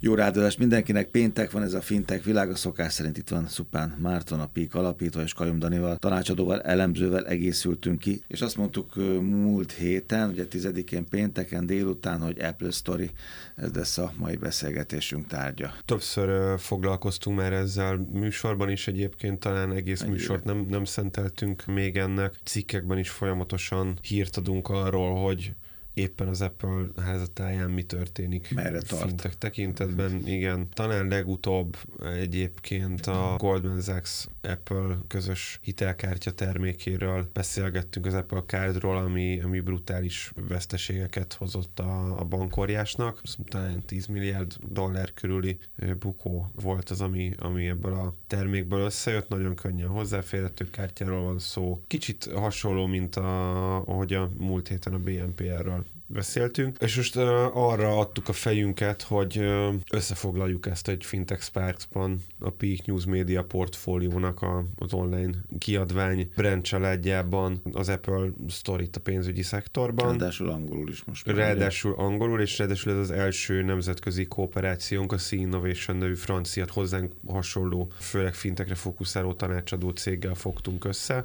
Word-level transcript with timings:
Jó 0.00 0.14
ráadást 0.14 0.58
mindenkinek, 0.58 1.06
péntek 1.06 1.50
van 1.50 1.62
ez 1.62 1.72
a 1.72 1.80
fintek 1.80 2.24
világa, 2.24 2.54
szokás 2.54 2.92
szerint 2.92 3.18
itt 3.18 3.28
van 3.28 3.46
Szupán 3.48 3.96
Márton, 3.98 4.40
a 4.40 4.46
PIK 4.46 4.74
alapító 4.74 5.20
és 5.20 5.32
Kajum 5.32 5.58
Danival, 5.58 5.96
tanácsadóval, 5.96 6.62
elemzővel 6.62 7.26
egészültünk 7.26 7.98
ki, 7.98 8.22
és 8.26 8.40
azt 8.40 8.56
mondtuk 8.56 8.94
múlt 9.20 9.72
héten, 9.72 10.30
ugye 10.30 10.46
tizedikén 10.46 11.08
pénteken 11.08 11.66
délután, 11.66 12.20
hogy 12.20 12.40
Apple 12.40 12.70
Story, 12.70 13.10
ez 13.54 13.72
lesz 13.74 13.98
a 13.98 14.12
mai 14.16 14.36
beszélgetésünk 14.36 15.26
tárgya. 15.26 15.74
Többször 15.84 16.58
foglalkoztunk 16.58 17.36
már 17.36 17.52
ezzel 17.52 17.96
műsorban 18.12 18.70
is 18.70 18.88
egyébként, 18.88 19.38
talán 19.38 19.72
egész 19.72 20.00
Egy 20.00 20.08
műsort 20.08 20.44
nem, 20.44 20.66
nem 20.70 20.84
szenteltünk 20.84 21.66
még 21.66 21.96
ennek. 21.96 22.34
Cikkekben 22.44 22.98
is 22.98 23.10
folyamatosan 23.10 23.98
hírt 24.02 24.36
adunk 24.36 24.68
arról, 24.68 25.24
hogy 25.24 25.52
éppen 25.96 26.28
az 26.28 26.40
Apple 26.40 26.86
házatáján 26.96 27.70
mi 27.70 27.82
történik. 27.82 28.54
Merre 28.54 28.80
tart? 28.80 29.02
Fintek 29.02 29.38
tekintetben, 29.38 30.26
igen. 30.26 30.68
Talán 30.72 31.08
legutóbb 31.08 31.76
egyébként 32.02 33.06
a 33.06 33.34
Goldman 33.38 33.80
Sachs 33.80 34.26
Apple 34.42 34.98
közös 35.06 35.58
hitelkártya 35.62 36.30
termékéről 36.30 37.30
beszélgettünk 37.32 38.06
az 38.06 38.14
Apple 38.14 38.42
Cardról, 38.46 38.96
ami, 38.96 39.40
ami 39.40 39.60
brutális 39.60 40.32
veszteségeket 40.48 41.32
hozott 41.32 41.78
a, 41.78 42.20
a 42.20 42.24
bankorjásnak. 42.24 43.22
Talán 43.44 43.82
10 43.86 44.06
milliárd 44.06 44.56
dollár 44.68 45.12
körüli 45.12 45.58
bukó 45.98 46.50
volt 46.54 46.90
az, 46.90 47.00
ami, 47.00 47.32
ami 47.38 47.66
ebből 47.66 47.92
a 47.92 48.14
termékből 48.26 48.80
összejött. 48.80 49.28
Nagyon 49.28 49.54
könnyen 49.54 49.88
hozzáférhető 49.88 50.70
kártyáról 50.70 51.22
van 51.22 51.38
szó. 51.38 51.82
Kicsit 51.86 52.32
hasonló, 52.34 52.86
mint 52.86 53.16
a, 53.16 53.76
ahogy 53.76 54.12
a 54.12 54.30
múlt 54.38 54.68
héten 54.68 54.92
a 54.92 54.98
BNPR-ről 54.98 55.85
beszéltünk, 56.06 56.76
és 56.80 56.96
most 56.96 57.16
arra 57.16 57.98
adtuk 57.98 58.28
a 58.28 58.32
fejünket, 58.32 59.02
hogy 59.02 59.44
összefoglaljuk 59.90 60.66
ezt 60.66 60.88
egy 60.88 61.04
Fintech 61.04 61.42
Sparks-ban 61.42 62.22
a 62.38 62.50
Peak 62.50 62.86
News 62.86 63.04
Media 63.04 63.44
portfóliónak 63.44 64.42
a, 64.42 64.64
az 64.78 64.92
online 64.92 65.32
kiadvány 65.58 66.30
brand 66.36 66.62
családjában 66.62 67.60
az 67.72 67.88
Apple 67.88 68.28
Story-t 68.48 68.96
a 68.96 69.00
pénzügyi 69.00 69.42
szektorban. 69.42 70.08
Ráadásul 70.08 70.50
angolul 70.50 70.88
is 70.88 71.04
most. 71.04 71.26
Ráadásul 71.26 71.94
angolul, 71.96 72.40
és 72.40 72.58
ráadásul 72.58 72.92
ez 72.92 72.98
az 72.98 73.10
első 73.10 73.62
nemzetközi 73.62 74.26
kooperációnk, 74.26 75.12
a 75.12 75.16
C-Innovation 75.16 75.96
nevű 75.96 76.14
francia 76.14 76.64
hozzánk 76.68 77.12
hasonló, 77.26 77.90
főleg 78.00 78.34
fintekre 78.34 78.74
fókuszáló 78.74 79.32
tanácsadó 79.32 79.90
céggel 79.90 80.34
fogtunk 80.34 80.84
össze, 80.84 81.24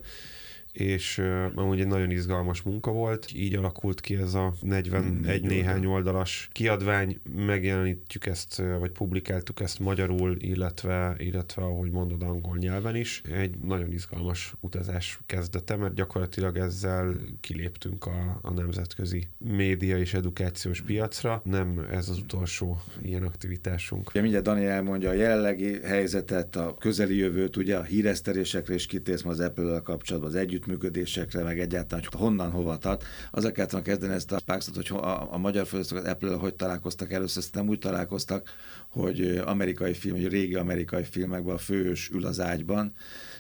és 0.72 1.18
uh, 1.18 1.46
amúgy 1.56 1.80
egy 1.80 1.88
nagyon 1.88 2.12
izgalmas 2.12 2.62
munka 2.62 2.92
volt. 2.92 3.28
Így 3.36 3.56
alakult 3.56 4.02
ki 4.02 4.16
ez 4.16 4.34
a 4.34 4.54
41 4.62 5.42
néhány 5.42 5.86
oldalas 5.86 6.50
kiadvány, 6.52 7.20
megjelenítjük 7.36 8.26
ezt, 8.26 8.62
vagy 8.80 8.92
publikáltuk 8.92 9.60
ezt 9.60 9.80
magyarul, 9.80 10.36
illetve, 10.40 11.16
illetve 11.18 11.62
ahogy 11.62 11.92
mondod, 11.92 12.22
angol 12.22 12.58
nyelven 12.58 12.96
is. 12.96 13.22
Egy 13.32 13.58
nagyon 13.58 13.92
izgalmas 13.92 14.54
utazás 14.60 15.20
kezdete, 15.26 15.76
mert 15.76 15.94
gyakorlatilag 15.94 16.58
ezzel 16.58 17.16
kiléptünk 17.40 18.06
a, 18.06 18.40
a 18.42 18.52
nemzetközi 18.52 19.28
média 19.38 19.98
és 19.98 20.14
edukációs 20.14 20.82
piacra. 20.82 21.42
Nem 21.46 21.88
ez 21.92 22.10
az 22.10 22.18
utolsó 22.18 22.82
ilyen 23.02 23.24
aktivitásunk. 23.24 24.12
Ja, 24.14 24.22
mindjárt 24.22 24.46
Dani 24.46 24.66
elmondja 24.66 25.10
a 25.10 25.14
jelenlegi 25.14 25.80
helyzetet, 25.84 26.56
a 26.56 26.76
közeli 26.80 27.18
jövőt, 27.18 27.58
ugye 27.58 27.78
a 27.78 27.84
híresztelésekre 27.84 28.74
is 28.74 28.86
kitész 28.86 29.26
az 29.26 29.40
Apple-vel 29.40 29.82
kapcsolatban, 29.82 30.32
az 30.32 30.36
együtt 30.36 30.61
együttműködésekre, 30.62 31.44
meg 31.44 31.60
egyáltalán, 31.60 32.04
hogy 32.10 32.20
honnan, 32.20 32.52
hova 32.52 32.78
tart. 32.78 33.04
Azért 33.32 33.54
kellett 33.54 33.82
kezdeni 33.82 34.14
ezt 34.14 34.32
a 34.32 34.40
Sparksot, 34.40 34.76
hogy 34.76 34.98
a, 35.00 35.34
a 35.34 35.38
magyar 35.38 35.68
fogyasztók 35.68 35.98
az 35.98 36.06
apple 36.06 36.36
hogy 36.36 36.56
találkoztak 36.56 37.12
először, 37.12 37.44
nem 37.52 37.68
úgy 37.68 37.80
találkoztak, 37.80 38.50
hogy 38.90 39.42
amerikai 39.46 39.94
film, 39.94 40.16
egy 40.16 40.28
régi 40.28 40.56
amerikai 40.56 41.04
filmekben 41.04 41.56
a 41.56 41.58
főhős 41.58 42.10
ül 42.10 42.26
az 42.26 42.40
ágyban, 42.40 42.94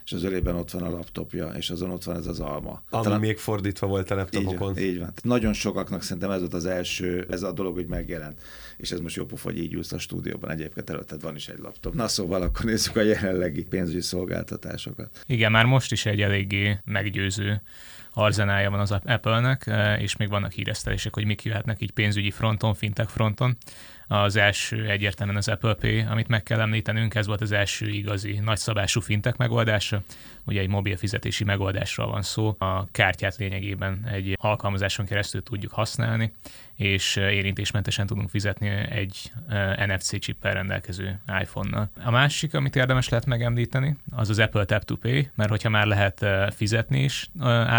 és 0.06 0.12
az 0.12 0.24
ölében 0.24 0.56
ott 0.56 0.72
van 0.72 0.84
a 0.84 0.90
laptopja, 0.90 1.48
és 1.48 1.70
azon 1.70 1.90
ott 1.90 2.04
van 2.04 2.16
ez 2.16 2.28
az 2.28 2.40
alma. 2.40 2.84
Ami 2.90 3.04
Talán... 3.04 3.20
még 3.20 3.38
fordítva 3.38 3.88
volt 3.88 4.12
a 4.12 4.16
laptopokon. 4.16 4.78
Így, 4.78 4.84
így 4.84 5.00
van. 5.00 5.14
Nagyon 5.24 5.54
sokaknak 5.54 6.04
szerintem 6.04 6.32
ez 6.32 6.40
volt 6.40 6.54
az 6.54 6.66
első, 6.66 7.28
ez 7.30 7.44
a 7.44 7.52
dolog, 7.52 7.76
hogy 7.76 7.88
megjelent. 7.88 8.42
És 8.78 8.92
ez 8.92 9.00
most 9.00 9.16
jó 9.16 9.26
pofa, 9.26 9.50
hogy 9.50 9.58
így 9.58 9.74
ülsz 9.74 9.92
a 9.92 10.00
stúdióban. 10.00 10.52
Egyébként 10.52 10.90
előtted 10.90 11.22
van 11.22 11.36
is 11.36 11.48
egy 11.48 11.58
laptop. 11.58 11.94
Na 11.94 12.08
szóval 12.08 12.42
akkor 12.42 12.66
nézzük 12.66 12.96
a 12.96 13.02
jelenlegi 13.02 13.64
pénzügyi 13.64 14.02
szolgáltatásokat. 14.02 15.24
Igen, 15.26 15.52
már 15.52 15.66
most 15.66 15.92
is 15.92 16.06
egy 16.06 16.22
eléggé 16.22 16.78
meggyőző 17.12 17.62
arzenája 18.14 18.70
van 18.70 18.80
az 18.80 18.92
Apple-nek, 18.92 19.70
és 20.00 20.16
még 20.16 20.30
vannak 20.30 20.52
híresztelések, 20.52 21.14
hogy 21.14 21.26
mik 21.26 21.44
jöhetnek 21.44 21.82
így 21.82 21.92
pénzügyi 21.92 22.32
fronton, 22.32 22.74
fintech 22.74 23.10
fronton. 23.10 23.58
Az 24.08 24.36
első 24.36 24.90
egyértelműen 24.90 25.38
az 25.38 25.48
Apple 25.48 25.74
Pay, 25.74 26.00
amit 26.00 26.28
meg 26.28 26.44
kell 26.44 26.60
említenünk, 26.60 27.16
ez 27.16 27.28
volt 27.28 27.42
az 27.42 27.52
első 27.52 27.88
igazi 27.88 28.40
nagyszabású 28.44 29.00
fintek 29.00 29.38
megoldása. 29.38 30.02
Ugye 30.44 30.60
egy 30.60 30.68
mobil 30.68 30.98
fizetési 30.98 31.44
megoldásról 31.44 32.08
van 32.08 32.22
szó. 32.22 32.56
A 32.60 32.92
kártyát 32.92 33.36
lényegében 33.38 34.08
egy 34.12 34.38
alkalmazáson 34.40 35.06
keresztül 35.06 35.44
tudjuk 35.44 35.72
használni, 35.72 36.32
és 36.76 37.16
érintésmentesen 37.16 38.06
tudunk 38.06 38.30
fizetni 38.30 38.68
egy 38.70 39.32
NFC 39.88 40.20
chippel 40.20 40.54
rendelkező 40.54 41.20
iPhone-nal. 41.42 41.90
A 42.04 42.12
másik, 42.12 42.54
amit 42.54 42.76
érdemes 42.76 43.10
lehet 43.10 43.26
megemlíteni, 43.26 43.96
az 44.12 44.30
az 44.30 44.40
Apple 44.40 44.66
Tap 44.66 44.84
to 44.84 44.96
Pay, 44.96 45.30
mert 45.36 45.50
hogyha 45.50 45.70
már 45.70 45.86
lehet 45.86 46.26
fizetni 46.56 47.04
is 47.04 47.30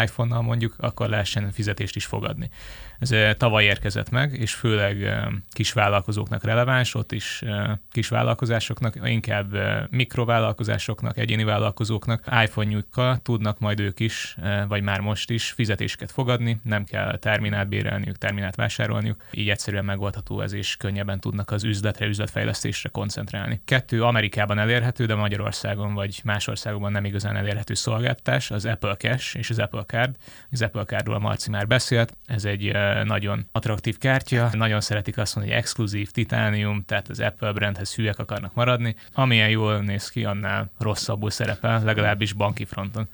iPhone-nal 0.03 0.43
mondjuk, 0.43 0.75
akkor 0.79 1.09
lehessen 1.09 1.51
fizetést 1.51 1.97
is 1.97 2.05
fogadni. 2.05 2.51
Ez 2.99 3.37
tavaly 3.37 3.65
érkezett 3.65 4.11
meg, 4.11 4.33
és 4.33 4.55
főleg 4.55 5.25
kis 5.51 5.73
vállalkozóknak 5.73 6.45
releváns, 6.45 6.95
ott 6.95 7.13
is 7.13 7.43
kis 7.91 8.09
vállalkozásoknak, 8.09 8.95
inkább 9.05 9.57
mikrovállalkozásoknak, 9.91 11.19
egyéni 11.19 11.45
vállalkozóknak 11.45 12.25
iPhone-jukkal 12.43 13.17
tudnak 13.17 13.59
majd 13.59 13.81
ők 13.81 14.01
is, 14.01 14.37
vagy 14.69 14.83
már 14.83 15.01
most 15.01 15.31
is 15.31 15.51
fizetéseket 15.51 16.11
fogadni, 16.11 16.61
nem 16.63 16.85
kell 16.85 17.19
terminált 17.19 17.69
bérelniük, 17.69 18.19
terminált 18.19 18.57
vásárolniuk, 18.83 19.25
így 19.31 19.51
egyszerűen 19.51 19.85
megoldható 19.85 20.41
ez, 20.41 20.53
és 20.53 20.77
könnyebben 20.77 21.21
tudnak 21.21 21.51
az 21.51 21.65
üzletre, 21.65 22.07
üzletfejlesztésre 22.07 22.89
koncentrálni. 22.89 23.61
Kettő 23.65 24.03
Amerikában 24.05 24.59
elérhető, 24.59 25.07
de 25.07 25.15
Magyarországon 25.15 25.95
vagy 25.95 26.21
más 26.25 26.47
országokban 26.47 26.93
nem 26.93 27.05
igazán 27.05 27.37
elérhető 27.37 27.75
szolgáltatás, 27.75 28.51
az 28.51 28.65
Apple 28.65 28.95
Cash 28.95 29.37
és 29.37 29.51
az 29.51 29.59
Apple 29.59 29.83
Card. 29.83 30.17
Az 30.51 30.63
Apple 30.63 30.85
Cardról 30.85 31.19
Marci 31.19 31.51
már 31.51 31.67
beszélt, 31.67 32.17
ez 32.27 32.45
egy 32.45 32.77
nagyon 33.05 33.49
attraktív 33.53 33.99
kártya, 33.99 34.51
nagyon 34.53 34.81
szeretik 34.81 35.19
azt 35.19 35.35
mondani, 35.35 35.55
hogy 35.55 35.65
exkluzív, 35.65 36.11
titánium, 36.11 36.85
tehát 36.85 37.09
az 37.09 37.21
Apple 37.21 37.53
brandhez 37.53 37.95
hülyek 37.95 38.19
akarnak 38.19 38.55
maradni. 38.55 38.97
Amilyen 39.13 39.49
jól 39.49 39.79
néz 39.79 40.09
ki, 40.09 40.25
annál 40.25 40.71
rosszabbul 40.79 41.31
szerepel, 41.31 41.83
legalábbis 41.85 42.33
banki 42.33 42.65
fronton 42.65 43.09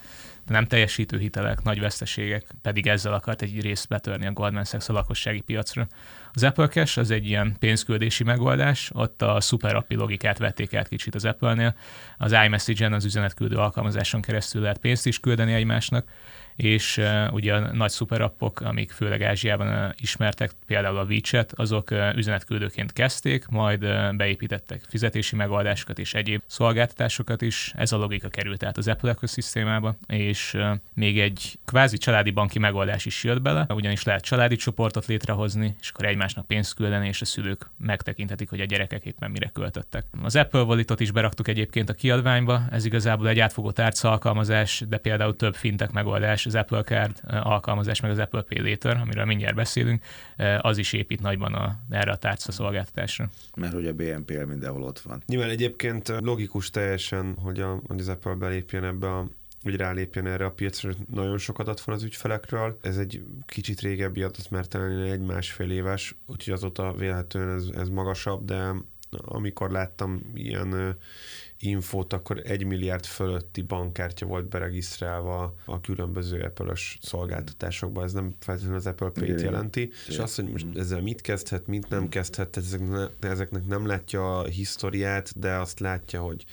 nem 0.48 0.66
teljesítő 0.66 1.18
hitelek, 1.18 1.62
nagy 1.62 1.80
veszteségek, 1.80 2.44
pedig 2.62 2.86
ezzel 2.86 3.12
akart 3.12 3.42
egy 3.42 3.60
részt 3.60 3.88
betörni 3.88 4.26
a 4.26 4.32
Goldman 4.32 4.64
Sachs 4.64 4.88
a 4.88 4.92
lakossági 4.92 5.40
piacra. 5.40 5.86
Az 6.32 6.44
Apple 6.44 6.68
Cash 6.68 6.98
az 6.98 7.10
egy 7.10 7.26
ilyen 7.26 7.56
pénzküldési 7.58 8.24
megoldás, 8.24 8.90
ott 8.94 9.22
a 9.22 9.40
Super 9.40 9.74
API 9.74 9.94
logikát 9.94 10.38
vették 10.38 10.74
át 10.74 10.88
kicsit 10.88 11.14
az 11.14 11.24
Apple-nél. 11.24 11.74
Az 12.18 12.32
iMessage-en, 12.44 12.92
az 12.92 13.04
üzenetküldő 13.04 13.56
alkalmazáson 13.56 14.20
keresztül 14.20 14.62
lehet 14.62 14.78
pénzt 14.78 15.06
is 15.06 15.20
küldeni 15.20 15.52
egymásnak, 15.52 16.08
és 16.58 17.00
ugye 17.30 17.54
a 17.54 17.72
nagy 17.72 17.90
szuperappok, 17.90 18.60
amik 18.60 18.90
főleg 18.90 19.22
Ázsiában 19.22 19.94
ismertek, 19.98 20.50
például 20.66 20.96
a 20.96 21.04
WeChat, 21.04 21.52
azok 21.56 21.90
üzenetküldőként 22.14 22.92
kezdték, 22.92 23.46
majd 23.46 23.80
beépítettek 24.16 24.80
fizetési 24.88 25.36
megoldásokat 25.36 25.98
és 25.98 26.14
egyéb 26.14 26.42
szolgáltatásokat 26.46 27.42
is. 27.42 27.72
Ez 27.76 27.92
a 27.92 27.96
logika 27.96 28.28
került 28.28 28.62
át 28.62 28.76
az 28.76 28.88
Apple 28.88 29.10
ökoszisztémába, 29.10 29.96
és 30.06 30.56
még 30.94 31.20
egy 31.20 31.58
kvázi 31.64 31.96
családi 31.96 32.30
banki 32.30 32.58
megoldás 32.58 33.06
is 33.06 33.24
jött 33.24 33.42
bele, 33.42 33.66
ugyanis 33.68 34.02
lehet 34.02 34.24
családi 34.24 34.56
csoportot 34.56 35.06
létrehozni, 35.06 35.76
és 35.80 35.90
akkor 35.90 36.04
egymásnak 36.04 36.46
pénzt 36.46 36.74
küldeni, 36.74 37.08
és 37.08 37.20
a 37.20 37.24
szülők 37.24 37.70
megtekinthetik, 37.76 38.48
hogy 38.48 38.60
a 38.60 38.64
gyerekek 38.64 39.04
éppen 39.04 39.30
mire 39.30 39.48
költöttek. 39.48 40.04
Az 40.22 40.36
Apple 40.36 40.60
Walletot 40.60 41.00
is 41.00 41.10
beraktuk 41.10 41.48
egyébként 41.48 41.88
a 41.88 41.94
kiadványba, 41.94 42.62
ez 42.70 42.84
igazából 42.84 43.28
egy 43.28 43.38
átfogó 43.38 43.70
tárca 43.70 44.10
alkalmazás, 44.10 44.82
de 44.88 44.96
például 44.96 45.36
több 45.36 45.54
fintek 45.54 45.90
megoldás 45.90 46.46
az 46.48 46.54
Apple 46.54 46.82
Card 46.82 47.20
alkalmazás, 47.26 48.00
meg 48.00 48.10
az 48.10 48.18
Apple 48.18 48.42
Pay 48.42 48.70
Later, 48.70 48.96
amiről 48.96 49.24
mindjárt 49.24 49.54
beszélünk, 49.54 50.04
az 50.58 50.78
is 50.78 50.92
épít 50.92 51.20
nagyban 51.20 51.54
a, 51.54 51.78
erre 51.90 52.10
a 52.10 52.16
tárca 52.16 52.52
szolgáltatásra. 52.52 53.30
Mert 53.56 53.72
hogy 53.72 53.86
a 53.86 53.92
BNPL 53.92 54.44
mindenhol 54.44 54.82
ott 54.82 54.98
van. 54.98 55.22
Nyilván 55.26 55.50
egyébként 55.50 56.08
logikus 56.08 56.70
teljesen, 56.70 57.36
hogy, 57.42 57.60
a, 57.60 57.80
hogy 57.86 58.00
az 58.00 58.08
Apple 58.08 58.34
belépjen 58.34 58.84
ebbe 58.84 59.14
a 59.14 59.26
hogy 59.62 59.76
rálépjen 59.76 60.26
erre 60.26 60.44
a 60.44 60.50
piacra, 60.50 60.90
nagyon 61.12 61.38
sok 61.38 61.58
adat 61.58 61.80
van 61.80 61.94
az 61.94 62.02
ügyfelekről. 62.02 62.78
Ez 62.80 62.96
egy 62.96 63.22
kicsit 63.46 63.80
régebbi 63.80 64.22
adat, 64.22 64.50
mert 64.50 64.68
talán 64.68 65.02
egy 65.02 65.20
másfél 65.20 65.70
éves, 65.70 66.14
úgyhogy 66.26 66.52
azóta 66.52 66.92
véletlenül 66.92 67.54
ez, 67.54 67.68
ez 67.74 67.88
magasabb, 67.88 68.44
de 68.44 68.74
amikor 69.10 69.70
láttam 69.70 70.30
ilyen 70.34 70.96
infót, 71.58 72.12
akkor 72.12 72.40
egy 72.44 72.64
milliárd 72.64 73.04
fölötti 73.04 73.62
bankkártya 73.62 74.26
volt 74.26 74.48
beregisztrálva 74.48 75.54
a 75.64 75.80
különböző 75.80 76.40
Apple-ös 76.40 76.98
szolgáltatásokban. 77.02 78.04
Ez 78.04 78.12
nem 78.12 78.34
feltétlenül 78.38 78.78
az 78.78 78.86
Apple 78.86 79.10
Pay-t 79.10 79.40
jelenti. 79.40 79.80
Igen. 79.80 79.94
És 80.06 80.18
azt, 80.18 80.36
hogy 80.36 80.48
most 80.48 80.66
ezzel 80.74 81.00
mit 81.00 81.20
kezdhet, 81.20 81.66
mint 81.66 81.88
nem 81.88 82.08
kezdhet, 82.08 82.56
ezeknek, 82.56 83.10
ezeknek 83.20 83.66
nem 83.66 83.86
látja 83.86 84.38
a 84.38 84.44
historiát, 84.44 85.38
de 85.38 85.54
azt 85.54 85.80
látja, 85.80 86.20
hogy 86.20 86.44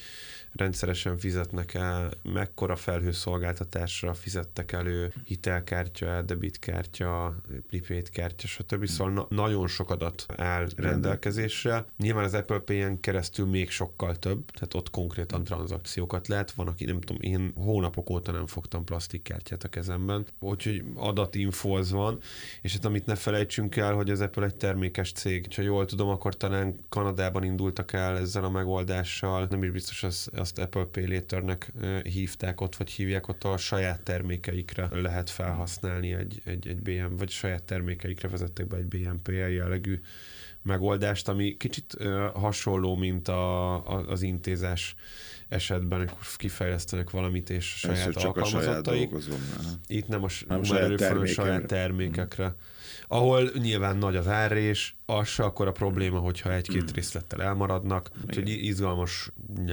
rendszeresen 0.56 1.18
fizetnek 1.18 1.74
el, 1.74 2.12
mekkora 2.24 2.76
felhőszolgáltatásra 2.76 4.14
fizettek 4.14 4.72
elő, 4.72 5.14
hitelkártya, 5.26 6.22
debitkártya, 6.22 7.36
prepaid 7.68 8.10
kártya, 8.10 8.48
stb. 8.48 8.86
Szóval 8.86 9.14
na- 9.14 9.28
nagyon 9.30 9.68
sok 9.68 9.90
adat 9.90 10.26
áll 10.38 10.68
rendelkezésre. 10.76 11.86
Nyilván 11.98 12.24
az 12.24 12.34
Apple 12.34 12.60
Pay-en 12.60 13.00
keresztül 13.00 13.46
még 13.46 13.70
sokkal 13.70 14.16
több, 14.16 14.52
tehát 14.52 14.74
ott 14.74 14.90
konkrétan 14.90 15.44
tranzakciókat 15.44 16.28
lehet. 16.28 16.52
Van, 16.52 16.68
aki 16.68 16.86
nem 16.86 17.02
tudom, 17.02 17.22
én 17.22 17.54
hónapok 17.56 18.10
óta 18.10 18.32
nem 18.32 18.48
fogtam 18.48 18.84
plastikkártyát 18.84 19.64
a 19.64 19.68
kezemben, 19.68 20.26
úgyhogy 20.40 20.84
adatinfo 20.96 21.70
az 21.70 21.92
van, 21.92 22.20
és 22.62 22.74
hát 22.74 22.86
amit 22.86 23.06
ne 23.06 23.16
felejtsünk 23.16 23.76
el, 23.76 23.94
hogy 23.94 24.10
az 24.10 24.20
Apple 24.22 24.46
egy 24.46 24.56
termékes 24.56 25.12
cég. 25.12 25.48
Ha 25.56 25.62
jól 25.62 25.86
tudom, 25.86 26.10
akkor 26.10 26.38
talán 26.38 26.76
Kanadában 26.90 27.44
indultak 27.44 27.94
el 27.94 28.18
ezzel 28.18 28.44
a 28.44 28.50
megoldással, 28.50 29.48
nem 29.50 29.64
is 29.64 29.70
biztos 29.70 30.04
az, 30.04 30.30
azt 30.46 30.60
Apple 30.60 30.84
Pay 30.84 31.08
Laternek 31.08 31.72
hívták 32.04 32.62
ott, 32.62 32.76
vagy 32.76 32.90
hívják 32.90 33.28
ott, 33.28 33.44
a 33.44 33.58
saját 33.58 34.02
termékeikre 34.02 34.88
lehet 34.92 35.30
felhasználni 35.30 36.14
egy, 36.14 36.42
egy, 36.46 36.68
egy 36.68 36.82
BM, 36.82 37.16
vagy 37.16 37.30
saját 37.30 37.64
termékeikre 37.64 38.28
vezettek 38.28 38.68
be 38.68 38.78
egy 38.78 38.86
BMP 38.86 39.28
jellegű 39.28 40.02
megoldást, 40.62 41.28
ami 41.28 41.58
kicsit 41.58 41.96
uh, 42.00 42.32
hasonló, 42.34 42.96
mint 42.96 43.28
a, 43.28 43.74
a, 43.76 44.08
az 44.08 44.22
intézes 44.22 44.96
esetben, 45.50 46.00
amikor 46.00 46.20
kifejlesztenek 46.36 47.10
valamit, 47.10 47.50
és 47.50 47.84
a 47.84 47.96
saját 47.96 48.16
alkalmazottaik. 48.16 49.14
A 49.14 49.20
saját 49.20 49.80
Itt 49.88 50.08
nem 50.08 50.24
a, 50.24 50.28
nem 50.48 50.64
saját, 50.64 51.02
a 51.02 51.26
saját 51.26 51.66
termékekre. 51.66 52.48
Mm 52.48 52.74
ahol 53.08 53.52
nyilván 53.54 53.98
nagy 53.98 54.16
az 54.16 54.28
árrés, 54.28 54.95
az 55.06 55.28
se 55.28 55.44
akkor 55.44 55.68
a 55.68 55.72
probléma, 55.72 56.20
hogyha 56.20 56.54
egy-két 56.54 56.82
hmm. 56.82 56.94
részlettel 56.94 57.42
elmaradnak, 57.42 58.10
úgyhogy 58.28 58.50
izgalmas 58.50 59.32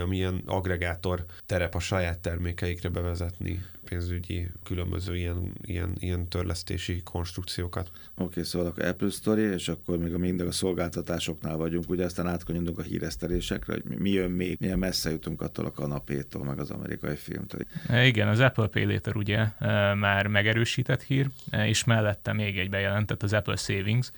milyen 0.09 0.43
agregátor 0.47 1.25
terep 1.47 1.75
a 1.75 1.79
saját 1.79 2.19
termékeikre 2.19 2.89
bevezetni 2.89 3.61
pénzügyi 3.93 4.49
különböző 4.65 5.17
ilyen, 5.17 5.53
ilyen, 5.63 5.93
ilyen 5.99 6.29
törlesztési 6.29 7.03
konstrukciókat. 7.03 7.91
Oké, 8.15 8.25
okay, 8.25 8.43
szóval 8.43 8.69
akkor 8.69 8.85
Apple 8.85 9.11
Story, 9.11 9.43
és 9.43 9.69
akkor 9.69 9.99
még 9.99 10.15
a 10.15 10.19
mindig 10.19 10.47
a 10.47 10.53
szolgáltatásoknál 10.53 11.57
vagyunk, 11.57 11.91
ugye 11.91 12.05
aztán 12.05 12.27
átkanyolunk 12.27 12.79
a 12.79 12.83
híresztelésekre, 12.83 13.73
hogy 13.73 13.99
mi 13.99 14.11
jön 14.11 14.31
még, 14.31 14.57
milyen 14.61 14.79
messze 14.79 15.11
jutunk 15.11 15.43
attól 15.43 15.65
a 15.65 15.71
kanapétól, 15.71 16.45
meg 16.45 16.59
az 16.59 16.71
amerikai 16.71 17.17
filmtől. 17.17 17.61
Igen, 18.05 18.29
az 18.29 18.41
Apple 18.41 18.67
Pay 18.67 18.85
Later 18.85 19.17
ugye 19.17 19.47
már 19.95 20.27
megerősített 20.27 21.03
hír, 21.03 21.29
és 21.51 21.85
mellette 21.85 22.33
még 22.33 22.59
egy 22.59 22.71
bejelentett 22.71 23.23
az 23.23 23.33
Apple 23.33 23.57
Savings. 23.57 24.11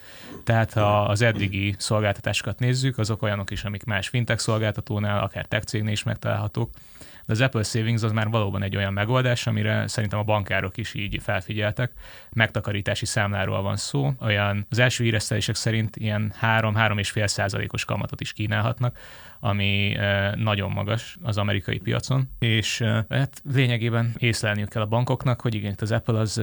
Tehát 0.45 0.77
az 1.09 1.23
eddigi 1.23 1.75
szolgáltatásokat 1.79 2.59
nézzük, 2.59 2.99
azok 2.99 3.23
olyanok 3.23 3.51
is, 3.51 3.65
amik 3.65 3.85
más 3.85 4.09
fintech 4.09 4.41
szolgáltatónál, 4.41 5.23
akár 5.23 5.45
tech 5.45 5.67
cégnél 5.67 5.93
is 5.93 6.03
megtalálhatók, 6.03 6.71
de 7.27 7.33
az 7.33 7.41
Apple 7.41 7.63
Savings 7.63 8.03
az 8.03 8.13
már 8.13 8.29
valóban 8.29 8.63
egy 8.63 8.77
olyan 8.77 8.93
megoldás, 8.93 9.47
amire 9.47 9.87
szerintem 9.87 10.19
a 10.19 10.23
bankárok 10.23 10.77
is 10.77 10.95
így 10.95 11.19
felfigyeltek. 11.23 11.93
Megtakarítási 12.33 13.07
számláról 13.07 13.63
van 13.63 13.77
szó, 13.77 14.13
olyan 14.21 14.67
az 14.71 14.79
első 14.79 15.05
híresztelések 15.05 15.55
szerint 15.55 15.97
ilyen 15.97 16.33
3-3,5 16.43 17.27
százalékos 17.27 17.85
kamatot 17.85 18.21
is 18.21 18.33
kínálhatnak, 18.33 18.99
ami 19.41 19.97
nagyon 20.35 20.71
magas 20.71 21.17
az 21.23 21.39
amerikai 21.39 21.79
piacon, 21.79 22.29
és 22.39 22.81
hát 23.09 23.43
lényegében 23.53 24.15
észlelniük 24.19 24.69
kell 24.69 24.83
a 24.83 24.87
bankoknak, 24.87 25.41
hogy 25.41 25.55
igen, 25.55 25.75
az 25.81 25.93
Apple 25.93 26.19
az 26.19 26.43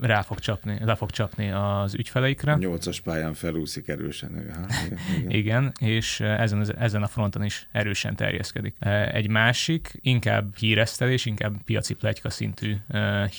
rá 0.00 0.22
fog 0.22 0.38
csapni, 0.38 0.78
le 0.84 0.94
fog 0.94 1.10
csapni 1.10 1.50
az 1.50 1.94
ügyfeleikre. 1.94 2.54
Nyolcas 2.54 3.00
pályán 3.00 3.34
felúszik 3.34 3.88
erősen. 3.88 4.30
Igen, 4.30 4.68
igen. 5.16 5.30
igen 5.30 5.72
és 5.80 6.20
ezen, 6.20 6.76
ezen 6.78 7.02
a 7.02 7.06
fronton 7.06 7.44
is 7.44 7.68
erősen 7.72 8.16
terjeszkedik. 8.16 8.76
Egy 9.12 9.28
másik, 9.28 9.98
inkább 10.04 10.56
híresztelés, 10.56 11.24
inkább 11.26 11.62
piaci 11.64 11.94
plegyka 11.94 12.30
szintű 12.30 12.76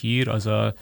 hír, 0.01 0.27
az 0.27 0.45
a 0.45 0.73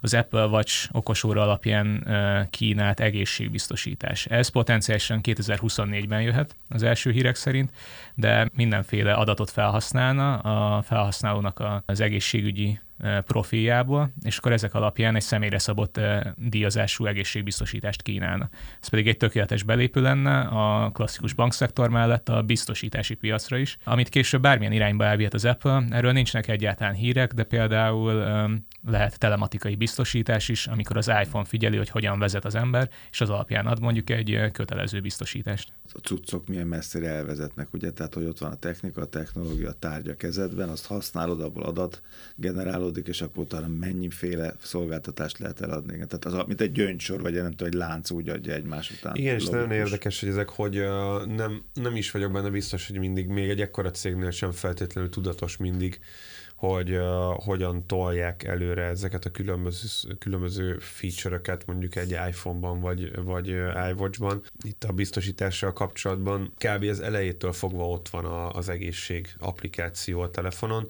az 0.00 0.14
Apple 0.14 0.44
Watch 0.46 0.88
okosóra 0.92 1.42
alapján 1.42 2.06
kínált 2.50 3.00
egészségbiztosítás. 3.00 4.26
Ez 4.26 4.48
potenciálisan 4.48 5.20
2024-ben 5.22 6.22
jöhet 6.22 6.56
az 6.68 6.82
első 6.82 7.10
hírek 7.10 7.34
szerint, 7.34 7.70
de 8.14 8.48
mindenféle 8.52 9.12
adatot 9.12 9.50
felhasználna 9.50 10.38
a 10.38 10.82
felhasználónak 10.82 11.82
az 11.86 12.00
egészségügyi 12.00 12.80
profiljából, 13.26 14.12
és 14.22 14.38
akkor 14.38 14.52
ezek 14.52 14.74
alapján 14.74 15.14
egy 15.14 15.22
személyre 15.22 15.58
szabott 15.58 16.00
díjazású 16.36 17.06
egészségbiztosítást 17.06 18.02
kínálna. 18.02 18.48
Ez 18.80 18.88
pedig 18.88 19.08
egy 19.08 19.16
tökéletes 19.16 19.62
belépő 19.62 20.00
lenne 20.00 20.40
a 20.40 20.90
klasszikus 20.90 21.32
bankszektor 21.32 21.90
mellett 21.90 22.28
a 22.28 22.42
biztosítási 22.42 23.14
piacra 23.14 23.56
is, 23.56 23.78
amit 23.84 24.08
később 24.08 24.40
bármilyen 24.42 24.72
irányba 24.72 25.04
elvihet 25.04 25.34
az 25.34 25.44
Apple. 25.44 25.84
Erről 25.90 26.12
nincsenek 26.12 26.48
egyáltalán 26.48 26.94
hírek, 26.94 27.32
de 27.32 27.42
például 27.42 28.12
lehet 28.86 29.18
telematikai 29.18 29.76
biztosítás 29.76 30.48
is, 30.48 30.66
amikor 30.66 30.96
az 30.96 31.08
iPhone 31.22 31.44
figyeli, 31.44 31.76
hogy 31.76 31.88
hogyan 31.88 32.18
vezet 32.18 32.44
az 32.44 32.54
ember, 32.54 32.88
és 33.10 33.20
az 33.20 33.30
alapján 33.30 33.66
ad 33.66 33.80
mondjuk 33.80 34.10
egy 34.10 34.50
kötelező 34.52 35.00
biztosítást. 35.00 35.72
A 35.92 35.98
cuccok 35.98 36.48
milyen 36.48 36.66
messzire 36.66 37.08
elvezetnek, 37.08 37.68
ugye? 37.72 37.90
Tehát, 37.90 38.14
hogy 38.14 38.24
ott 38.24 38.38
van 38.38 38.50
a 38.50 38.56
technika, 38.56 39.00
a 39.00 39.06
technológia, 39.06 39.68
a 39.68 39.72
tárgya 39.72 40.16
kezedben, 40.16 40.68
azt 40.68 40.86
használod, 40.86 41.40
abból 41.40 41.62
adat 41.62 42.02
generálódik, 42.88 43.06
és 43.08 43.20
akkor 43.20 43.42
utána 43.44 43.66
mennyiféle 43.66 44.54
szolgáltatást 44.62 45.38
lehet 45.38 45.60
eladni. 45.60 45.92
Tehát 45.92 46.24
az, 46.24 46.44
mint 46.46 46.60
egy 46.60 46.72
gyöngysor, 46.72 47.20
vagy 47.20 47.34
nem 47.34 47.50
tudom, 47.50 47.68
egy 47.68 47.74
lánc 47.74 48.10
úgy 48.10 48.28
adja 48.28 48.54
egymás 48.54 48.90
után. 48.90 49.16
Igen, 49.16 49.34
és 49.34 49.44
nagyon 49.44 49.70
érdekes, 49.70 50.20
hogy 50.20 50.28
ezek, 50.28 50.48
hogy 50.48 50.74
nem, 51.26 51.62
nem 51.74 51.96
is 51.96 52.10
vagyok 52.10 52.32
benne 52.32 52.50
biztos, 52.50 52.86
hogy 52.86 52.98
mindig 52.98 53.26
még 53.26 53.48
egy 53.48 53.60
ekkora 53.60 53.90
cégnél 53.90 54.30
sem 54.30 54.50
feltétlenül 54.50 55.10
tudatos 55.10 55.56
mindig, 55.56 56.00
hogy 56.58 56.90
uh, 56.90 57.02
hogyan 57.44 57.86
tolják 57.86 58.44
előre 58.44 58.82
ezeket 58.82 59.24
a 59.24 59.30
különböző, 59.30 60.14
különböző 60.18 60.78
feature-öket 60.78 61.66
mondjuk 61.66 61.96
egy 61.96 62.10
iPhone-ban 62.10 62.80
vagy, 62.80 63.22
vagy 63.22 63.46
iWatch-ban. 63.90 64.42
Itt 64.64 64.84
a 64.84 64.92
biztosítással 64.92 65.72
kapcsolatban 65.72 66.52
kb. 66.56 66.82
az 66.82 67.00
elejétől 67.00 67.52
fogva 67.52 67.88
ott 67.88 68.08
van 68.08 68.24
a, 68.24 68.50
az 68.50 68.68
egészség 68.68 69.34
applikáció 69.38 70.20
a 70.20 70.30
telefonon, 70.30 70.88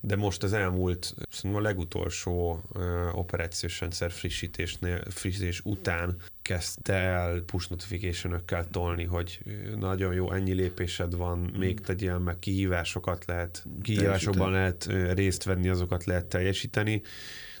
de 0.00 0.16
most 0.16 0.42
az 0.42 0.52
elmúlt, 0.52 1.14
szerintem 1.30 1.60
a 1.60 1.64
legutolsó 1.64 2.62
uh, 2.72 3.18
operációs 3.18 3.80
rendszer 3.80 4.10
frissítésnél, 4.10 5.00
frissítés 5.10 5.60
után 5.64 6.16
kezdte 6.50 6.92
el 6.92 7.40
push 7.40 7.70
notification 7.70 8.42
tolni, 8.70 9.04
hogy 9.04 9.40
nagyon 9.78 10.14
jó, 10.14 10.32
ennyi 10.32 10.52
lépésed 10.52 11.16
van, 11.16 11.38
még 11.38 11.76
hmm. 11.76 11.84
tegyél 11.84 12.18
meg 12.18 12.38
kihívásokat 12.38 13.24
lehet, 13.24 13.64
kihívásokban 13.82 14.50
lehet 14.50 14.88
részt 15.14 15.44
venni, 15.44 15.68
azokat 15.68 16.04
lehet 16.04 16.26
teljesíteni 16.26 17.02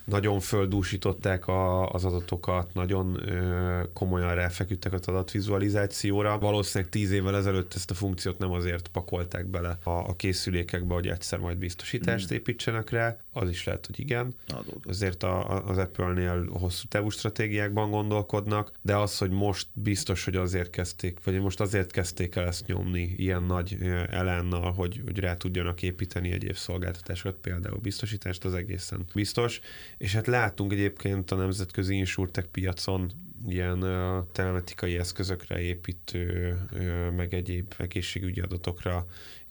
nagyon 0.04 0.40
földúsították 0.40 1.46
a, 1.46 1.90
az 1.90 2.04
adatokat, 2.04 2.74
nagyon 2.74 3.28
ö, 3.28 3.82
komolyan 3.92 4.34
ráfeküdtek 4.34 4.92
az 4.92 5.08
adatvizualizációra. 5.08 6.38
Valószínűleg 6.38 6.92
tíz 6.92 7.10
évvel 7.10 7.36
ezelőtt 7.36 7.74
ezt 7.74 7.90
a 7.90 7.94
funkciót 7.94 8.38
nem 8.38 8.50
azért 8.50 8.88
pakolták 8.88 9.46
bele 9.46 9.78
a, 9.82 9.90
a 9.90 10.16
készülékekbe, 10.16 10.94
hogy 10.94 11.08
egyszer 11.08 11.38
majd 11.38 11.56
biztosítást 11.58 12.32
mm. 12.32 12.34
építsenek 12.34 12.90
rá, 12.90 13.16
az 13.32 13.48
is 13.48 13.64
lehet, 13.64 13.86
hogy 13.86 14.00
igen. 14.00 14.34
Adódott. 14.48 14.86
Azért 14.86 15.22
a, 15.22 15.66
az 15.68 15.78
Apple-nél 15.78 16.48
hosszú 16.52 16.88
távú 16.88 17.08
stratégiákban 17.08 17.90
gondolkodnak, 17.90 18.72
de 18.82 18.96
az, 18.96 19.18
hogy 19.18 19.30
most 19.30 19.68
biztos, 19.72 20.24
hogy 20.24 20.36
azért 20.36 20.70
kezdték, 20.70 21.18
vagy 21.24 21.40
most 21.40 21.60
azért 21.60 21.90
kezdték 21.90 22.34
el 22.34 22.46
ezt 22.46 22.66
nyomni 22.66 23.14
ilyen 23.16 23.42
nagy 23.42 23.78
elánnal, 24.10 24.72
hogy, 24.72 25.00
hogy 25.04 25.18
rá 25.18 25.36
tudjanak 25.36 25.82
építeni 25.82 26.30
egyéb 26.30 26.56
szolgáltatásokat, 26.56 27.40
például 27.40 27.78
biztosítást, 27.78 28.44
az 28.44 28.54
egészen 28.54 29.04
biztos. 29.14 29.60
És 29.98 30.14
hát 30.14 30.26
láttunk 30.26 30.72
egyébként 30.72 31.30
a 31.30 31.36
nemzetközi 31.36 31.96
insurtech 31.96 32.48
piacon 32.48 33.10
ilyen 33.48 33.82
uh, 33.82 34.26
telematikai 34.32 34.98
eszközökre 34.98 35.60
építő, 35.60 36.56
uh, 36.72 37.10
meg 37.10 37.34
egyéb 37.34 37.74
egészségügyi 37.78 38.40
adatokra 38.40 39.06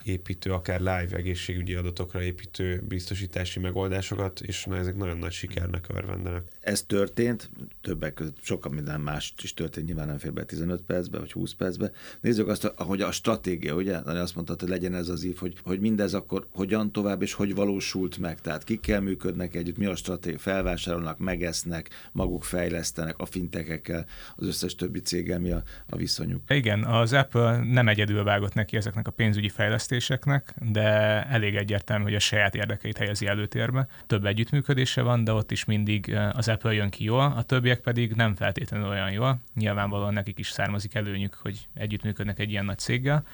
építő, 0.09 0.51
akár 0.51 0.79
live 0.79 1.15
egészségügyi 1.15 1.73
adatokra 1.73 2.21
építő 2.21 2.83
biztosítási 2.87 3.59
megoldásokat, 3.59 4.39
és 4.41 4.65
na, 4.65 4.77
ezek 4.77 4.95
nagyon 4.95 5.17
nagy 5.17 5.31
sikernek 5.31 5.85
örvendenek. 5.93 6.43
Ez 6.61 6.83
történt, 6.83 7.49
többek 7.81 8.13
között 8.13 8.37
sokkal 8.41 8.71
minden 8.71 9.01
más 9.01 9.33
is 9.43 9.53
történt, 9.53 9.85
nyilván 9.85 10.07
nem 10.07 10.17
fér 10.17 10.33
be 10.33 10.43
15 10.43 10.81
percbe, 10.81 11.19
vagy 11.19 11.31
20 11.31 11.53
percbe. 11.53 11.91
Nézzük 12.21 12.47
azt, 12.47 12.65
ahogy 12.65 13.01
a 13.01 13.11
stratégia, 13.11 13.75
ugye? 13.75 13.97
Azt 13.97 14.35
mondta, 14.35 14.55
hogy 14.59 14.69
legyen 14.69 14.93
ez 14.93 15.09
az 15.09 15.23
ív, 15.23 15.37
hogy, 15.37 15.55
hogy 15.63 15.79
mindez 15.79 16.13
akkor 16.13 16.47
hogyan 16.51 16.91
tovább, 16.91 17.21
és 17.21 17.33
hogy 17.33 17.55
valósult 17.55 18.17
meg. 18.17 18.41
Tehát 18.41 18.63
kikkel 18.63 19.01
működnek 19.01 19.55
együtt, 19.55 19.77
mi 19.77 19.85
a 19.85 19.95
stratégia, 19.95 20.39
felvásárolnak, 20.39 21.17
megesznek, 21.17 21.89
maguk 22.11 22.43
fejlesztenek, 22.43 23.17
a 23.17 23.25
fintekek 23.25 23.67
cégekkel, 23.79 24.05
az 24.35 24.47
összes 24.47 24.75
többi 24.75 24.99
céggel 24.99 25.39
mi 25.39 25.51
a, 25.51 25.63
a 25.89 25.95
viszonyuk. 25.95 26.41
Igen, 26.47 26.83
az 26.83 27.13
Apple 27.13 27.63
nem 27.63 27.87
egyedül 27.87 28.23
vágott 28.23 28.53
neki 28.53 28.77
ezeknek 28.77 29.07
a 29.07 29.11
pénzügyi 29.11 29.49
fejlesztéseknek, 29.99 30.53
de 30.71 31.23
elég 31.23 31.55
egyértelmű, 31.55 32.03
hogy 32.03 32.15
a 32.15 32.19
saját 32.19 32.55
érdekeit 32.55 32.97
helyezi 32.97 33.27
előtérbe. 33.27 33.87
Több 34.07 34.25
együttműködése 34.25 35.01
van, 35.01 35.23
de 35.23 35.31
ott 35.31 35.51
is 35.51 35.65
mindig 35.65 36.15
az 36.33 36.47
Apple 36.47 36.73
jön 36.73 36.89
ki 36.89 37.03
jól, 37.03 37.33
a 37.35 37.43
többiek 37.43 37.79
pedig 37.79 38.13
nem 38.13 38.35
feltétlenül 38.35 38.87
olyan 38.87 39.11
jól. 39.11 39.41
Nyilvánvalóan 39.55 40.13
nekik 40.13 40.39
is 40.39 40.49
származik 40.49 40.95
előnyük, 40.95 41.33
hogy 41.33 41.67
együttműködnek 41.73 42.39
egy 42.39 42.49
ilyen 42.49 42.65
nagy 42.65 42.77
céggel, 42.77 43.25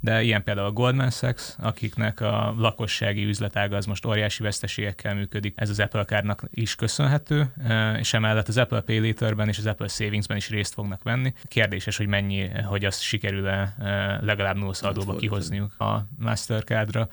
de 0.00 0.22
ilyen 0.22 0.42
például 0.42 0.66
a 0.66 0.72
Goldman 0.72 1.10
Sachs, 1.10 1.54
akiknek 1.58 2.20
a 2.20 2.54
lakossági 2.58 3.24
üzletága 3.24 3.76
az 3.76 3.86
most 3.86 4.06
óriási 4.06 4.42
veszteségekkel 4.42 5.14
működik, 5.14 5.54
ez 5.56 5.70
az 5.70 5.80
Apple 5.80 6.04
Cardnak 6.04 6.42
is 6.50 6.74
köszönhető, 6.74 7.52
és 7.98 8.14
emellett 8.14 8.48
az 8.48 8.56
Apple 8.56 8.80
Pay 8.80 9.06
Later-ben 9.06 9.48
és 9.48 9.58
az 9.58 9.66
Apple 9.66 9.88
Savings-ben 9.88 10.36
is 10.36 10.48
részt 10.48 10.74
fognak 10.74 11.02
venni. 11.02 11.34
Kérdéses, 11.44 11.96
hogy 11.96 12.06
mennyi, 12.06 12.48
hogy 12.48 12.84
azt 12.84 13.00
sikerül-e 13.00 13.74
legalább 14.22 14.56
nulla 14.56 14.74
adóba 14.80 15.16
kihozniuk 15.16 15.80
a 15.80 16.06
Mastercardra 16.18 17.08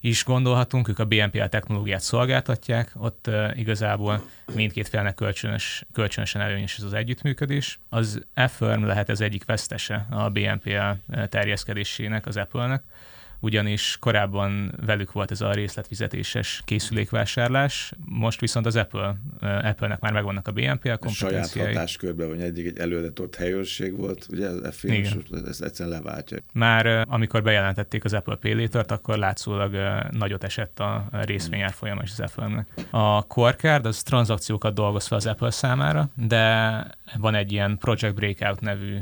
is 0.00 0.24
gondolhatunk, 0.24 0.88
ők 0.88 0.98
a 0.98 1.04
BNPL 1.04 1.44
technológiát 1.44 2.00
szolgáltatják, 2.00 2.92
ott 2.96 3.30
igazából 3.54 4.22
mindkét 4.54 4.88
félnek 4.88 5.14
kölcsönös, 5.14 5.84
kölcsönösen 5.92 6.40
előnyös 6.40 6.76
ez 6.76 6.84
az 6.84 6.92
együttműködés. 6.92 7.78
Az 7.88 8.26
Affirm 8.34 8.84
lehet 8.84 9.08
az 9.08 9.20
egyik 9.20 9.44
vesztese 9.44 10.06
a 10.10 10.28
BNPL 10.28 11.12
terjeszkedésének, 11.28 12.26
az 12.26 12.36
Apple-nek, 12.36 12.82
ugyanis 13.40 13.96
korábban 14.00 14.74
velük 14.86 15.12
volt 15.12 15.30
ez 15.30 15.40
a 15.40 15.52
részletfizetéses 15.52 16.62
készülékvásárlás, 16.64 17.92
most 18.04 18.40
viszont 18.40 18.66
az 18.66 18.76
Apple, 18.76 19.16
Apple-nek 19.40 20.00
már 20.00 20.12
megvannak 20.12 20.48
a 20.48 20.52
BNPL 20.52 20.88
kompetenciái. 20.88 21.42
Saját 21.48 21.74
hatáskörben, 21.74 22.28
vagy 22.28 22.40
eddig 22.40 22.66
egy 22.66 22.78
előadott 22.78 23.36
helyőrség 23.36 23.96
volt, 23.96 24.26
ugye 24.30 24.48
f 24.70 24.84
ezt 25.48 25.62
egyszerűen 25.62 25.96
leváltja. 25.96 26.38
Már 26.52 27.04
amikor 27.08 27.42
bejelentették 27.42 28.04
az 28.04 28.12
Apple 28.12 28.36
Pay 28.36 28.68
akkor 28.72 29.18
látszólag 29.18 29.76
nagyot 30.10 30.44
esett 30.44 30.80
a 30.80 31.08
részvényár 31.10 31.72
folyama 31.72 32.02
is 32.02 32.10
az 32.10 32.20
Apple-nek. 32.20 32.68
A 32.90 33.26
Core 33.26 33.54
Card 33.54 33.86
az 33.86 34.02
tranzakciókat 34.02 34.74
dolgoz 34.74 35.06
fel 35.06 35.18
az 35.18 35.26
Apple 35.26 35.50
számára, 35.50 36.08
de 36.14 36.86
van 37.18 37.34
egy 37.34 37.52
ilyen 37.52 37.78
Project 37.78 38.14
Breakout 38.14 38.60
nevű 38.60 38.96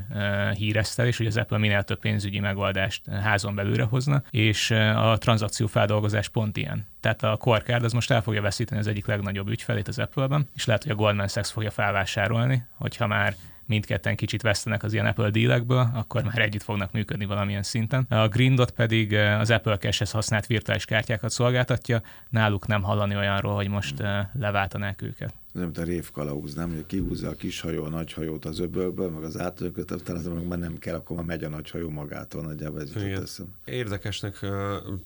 híresztelés, 0.55 1.16
hogy 1.16 1.26
az 1.26 1.37
Apple 1.37 1.59
minél 1.59 1.83
több 1.83 1.99
pénzügyi 1.99 2.38
megoldást 2.38 3.07
házon 3.07 3.55
belőle 3.55 3.83
hozna, 3.83 4.23
és 4.30 4.71
a 4.71 5.16
tranzakció 5.18 5.66
feldolgozás 5.66 6.28
pont 6.28 6.56
ilyen. 6.56 6.87
Tehát 7.00 7.23
a 7.23 7.37
Core 7.37 7.61
Card 7.61 7.85
az 7.85 7.92
most 7.92 8.11
el 8.11 8.23
fogja 8.23 8.42
veszíteni 8.42 8.80
az 8.80 8.87
egyik 8.87 9.06
legnagyobb 9.06 9.49
ügyfelét 9.49 9.88
az 9.88 9.99
Apple-ben, 9.99 10.49
és 10.54 10.64
lehet, 10.64 10.83
hogy 10.83 10.92
a 10.92 10.95
Goldman 10.95 11.28
Sachs 11.28 11.50
fogja 11.50 11.71
felvásárolni, 11.71 12.66
hogyha 12.75 13.06
már 13.06 13.35
mindketten 13.64 14.16
kicsit 14.16 14.42
vesztenek 14.42 14.83
az 14.83 14.92
ilyen 14.92 15.06
Apple 15.06 15.30
dílekből, 15.30 15.90
akkor 15.95 16.23
már 16.23 16.38
együtt 16.38 16.62
fognak 16.62 16.92
működni 16.92 17.25
valamilyen 17.25 17.62
szinten. 17.62 18.06
A 18.09 18.28
Grindot 18.28 18.71
pedig 18.71 19.14
az 19.14 19.50
Apple 19.50 19.76
Cash-hez 19.76 20.11
használt 20.11 20.47
virtuális 20.47 20.85
kártyákat 20.85 21.30
szolgáltatja, 21.30 22.02
náluk 22.28 22.66
nem 22.66 22.83
hallani 22.83 23.16
olyanról, 23.16 23.54
hogy 23.54 23.68
most 23.68 24.02
leváltanák 24.33 25.02
őket 25.02 25.35
nem 25.56 25.64
mint 25.64 25.78
a 25.78 25.82
révkalauz, 25.82 26.54
nem, 26.54 26.75
hogy 26.75 26.86
kihúzza 26.86 27.28
a 27.28 27.34
kis 27.34 27.60
hajó 27.60 27.84
a 27.84 27.88
nagy 27.88 28.12
hajót 28.12 28.44
az 28.44 28.58
öbölből, 28.58 29.10
meg 29.10 29.22
az 29.22 29.38
átölköt, 29.38 29.90
utána 29.90 30.18
az 30.18 30.26
meg 30.26 30.46
már 30.46 30.58
nem 30.58 30.78
kell, 30.78 30.94
akkor 30.94 31.16
már 31.16 31.25
megy 31.25 31.44
a 31.44 31.48
nagy 31.48 31.70
hajó 31.70 31.88
magától, 31.88 32.42
nagyjából 32.42 32.80
ez 32.80 32.92
jutott 32.94 33.48
Érdekesnek 33.64 34.46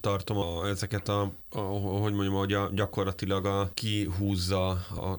tartom 0.00 0.36
a, 0.36 0.68
ezeket 0.68 1.08
a, 1.08 1.32
a, 1.48 1.60
hogy 1.60 2.12
mondjam, 2.12 2.34
hogy 2.34 2.52
a, 2.52 2.70
gyakorlatilag 2.74 3.46
a 3.46 3.70
kihúzza 3.74 4.70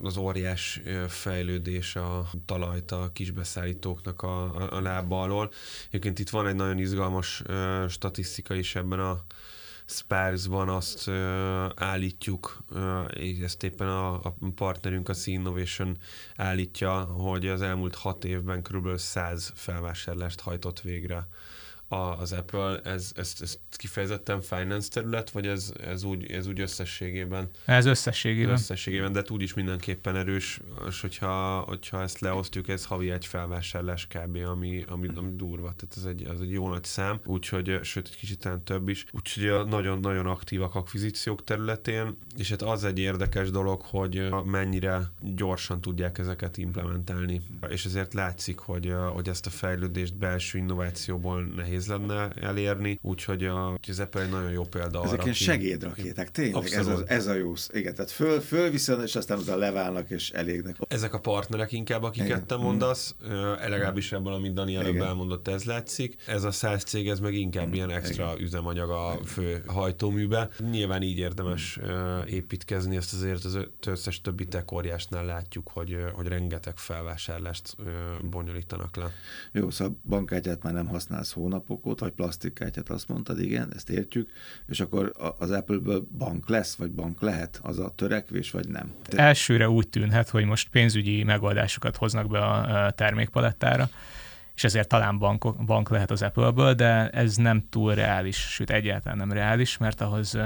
az 0.02 0.18
óriás 0.18 0.82
fejlődés 1.08 1.96
a 1.96 2.30
talajt 2.46 2.92
a 2.92 3.10
kisbeszállítóknak 3.14 4.22
a, 4.22 4.44
a, 4.44 4.76
a 4.76 4.82
lába 4.82 5.22
alól. 5.22 5.52
Egyébként 5.88 6.20
itt 6.20 6.30
van 6.30 6.48
egy 6.48 6.56
nagyon 6.56 6.78
izgalmas 6.78 7.44
statisztika 7.88 8.54
is 8.54 8.76
ebben 8.76 9.00
a 9.00 9.24
Sparsban 9.86 10.70
azt 10.70 11.10
állítjuk, 11.76 12.64
uh, 12.72 13.44
ezt 13.44 13.64
éppen 13.64 13.88
a, 13.88 14.14
a 14.14 14.36
partnerünk, 14.56 15.10
a 15.10 15.14
Sea 15.14 15.34
Innovation 15.34 15.98
állítja, 16.36 17.00
hogy 17.02 17.48
az 17.48 17.62
elmúlt 17.62 17.96
hat 17.96 18.26
évben 18.26 18.62
kb. 18.62 18.98
100 18.98 19.52
felvásárlást 19.56 20.40
hajtott 20.40 20.82
végre 20.82 21.28
az 21.92 22.32
Apple, 22.32 22.80
ez, 22.84 23.12
ez, 23.16 23.34
ez 23.42 23.60
kifejezetten 23.72 24.42
finance 24.42 24.90
terület, 24.90 25.30
vagy 25.30 25.48
ez, 25.48 25.74
ez, 25.84 26.04
úgy, 26.04 26.32
ez 26.32 26.48
úgy 26.48 26.60
összességében? 26.60 27.50
Ez 27.66 27.86
összességében. 27.86 28.54
Összességében, 28.54 29.12
de 29.12 29.24
úgy 29.30 29.42
is 29.42 29.54
mindenképpen 29.54 30.16
erős, 30.16 30.60
és 30.88 31.02
hogyha, 31.02 31.60
hogyha 31.60 32.02
ezt 32.02 32.20
leosztjuk, 32.20 32.68
ez 32.68 32.86
havi 32.86 33.12
egy 33.12 33.26
felvásárlás 33.26 34.08
kb., 34.08 34.38
ami, 34.46 34.86
ami, 34.88 35.08
ami 35.16 35.30
durva, 35.36 35.74
tehát 35.78 35.98
ez 35.98 36.04
egy, 36.04 36.24
ez 36.24 36.40
egy 36.42 36.52
jó 36.52 36.70
nagy 36.70 36.84
szám, 36.84 37.20
úgyhogy, 37.26 37.80
sőt, 37.84 38.08
egy 38.08 38.18
kicsit 38.18 38.50
több 38.64 38.90
is, 38.90 39.06
úgyhogy 39.12 39.68
nagyon-nagyon 39.68 40.26
aktívak 40.26 40.76
akvizíciók 40.76 41.44
területén, 41.44 42.18
és 42.38 42.50
hát 42.50 42.62
az 42.62 42.84
egy 42.84 43.00
érdekes 43.00 43.50
dolog, 43.50 43.82
hogy 43.82 44.30
mennyire 44.46 45.12
gyorsan 45.20 45.82
tudják 45.82 46.18
ezeket 46.18 46.58
implementálni, 46.58 47.42
és 47.70 47.86
ezért 47.86 48.14
látszik, 48.14 48.58
hogy, 48.58 48.94
hogy 49.14 49.30
ezt 49.30 49.46
a 49.46 49.50
fejlődést 49.50 50.18
belső 50.18 50.58
innovációból 50.58 51.42
nehéz 51.44 51.81
nehéz 51.88 52.08
lenne 52.08 52.30
elérni, 52.48 53.00
úgyhogy 53.02 53.46
a, 53.46 53.78
az 53.88 54.00
Apple 54.00 54.22
egy 54.22 54.30
nagyon 54.30 54.52
jó 54.52 54.64
példa 54.64 55.04
Ezek 55.04 55.20
arra. 55.20 55.22
Ezek 55.22 55.34
segédrakéták, 55.34 56.32
tényleg, 56.32 56.66
ez, 56.66 56.88
az, 56.88 57.04
ez 57.08 57.28
a 57.28 57.34
jó. 57.34 57.54
Igen, 57.74 57.96
tehát 57.96 58.12
föl, 58.12 58.40
fölviszed, 58.40 59.02
és 59.02 59.16
aztán 59.16 59.38
utána 59.38 59.58
leválnak, 59.58 60.10
és 60.10 60.30
elégnek. 60.30 60.78
Ezek 60.88 61.14
a 61.14 61.20
partnerek 61.20 61.72
inkább, 61.72 62.04
akiket 62.04 62.28
Igen. 62.28 62.48
te 62.48 62.56
mondasz, 62.56 63.16
mm. 63.28 63.30
legalábbis 63.70 64.12
ebből, 64.12 64.34
amit 64.34 64.54
Dani 64.54 64.76
előbb 64.76 64.94
Igen. 64.94 65.08
elmondott, 65.08 65.48
ez 65.48 65.64
látszik. 65.64 66.16
Ez 66.28 66.44
a 66.44 66.52
száz 66.52 66.84
cég, 66.84 67.10
ez 67.10 67.20
meg 67.20 67.34
inkább 67.34 67.68
mm. 67.68 67.74
ilyen 67.74 67.90
extra 67.90 68.32
Igen. 68.32 68.44
üzemanyag 68.46 68.90
a 68.90 69.20
fő 69.26 69.64
hajtóműbe. 69.68 70.50
Nyilván 70.72 71.02
így 71.02 71.18
érdemes 71.18 71.80
építkezni, 72.26 72.96
ezt 72.96 73.14
azért 73.14 73.44
az 73.46 73.58
összes 73.86 74.22
többi 74.22 74.48
tekóriásnál 74.48 75.26
látjuk, 75.26 75.70
hogy, 75.74 75.98
hogy 76.14 76.28
rengeteg 76.28 76.78
felvásárlást 76.78 77.76
bonyolítanak 78.30 78.96
le. 78.96 79.12
Jó, 79.52 79.70
szóval 79.70 80.00
bankkártyát 80.04 80.64
már 80.64 80.74
nem 80.74 80.88
használsz 80.88 81.32
hónap 81.32 81.71
napokot, 81.72 82.00
vagy 82.00 82.12
plastikkártyát, 82.12 82.90
azt 82.90 83.08
mondtad, 83.08 83.40
igen, 83.40 83.72
ezt 83.76 83.90
értjük, 83.90 84.30
és 84.68 84.80
akkor 84.80 85.12
az 85.40 85.52
Apple-ből 85.52 86.08
bank 86.18 86.50
lesz, 86.50 86.76
vagy 86.76 86.92
bank 86.92 87.22
lehet, 87.22 87.60
az 87.64 87.80
a 87.80 87.90
törekvés, 87.96 88.52
vagy 88.52 88.68
nem? 88.68 88.94
Te... 89.04 89.18
Elsőre 89.18 89.70
úgy 89.70 89.88
tűnhet, 89.88 90.30
hogy 90.30 90.46
most 90.46 90.70
pénzügyi 90.70 91.24
megoldásokat 91.24 91.98
hoznak 91.98 92.30
be 92.30 92.40
a 92.40 92.92
termékpalettára, 92.92 93.90
és 94.56 94.64
ezért 94.64 94.88
talán 94.88 95.18
bank, 95.18 95.66
bank 95.66 95.90
lehet 95.90 96.12
az 96.12 96.22
Apple-ből, 96.22 96.74
de 96.74 97.10
ez 97.10 97.36
nem 97.36 97.68
túl 97.70 97.94
reális, 97.94 98.38
sőt 98.38 98.70
egyáltalán 98.70 99.18
nem 99.18 99.32
reális, 99.32 99.78
mert 99.78 100.02
ahhoz 100.02 100.38